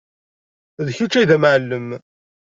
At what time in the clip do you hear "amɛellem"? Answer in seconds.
1.35-1.87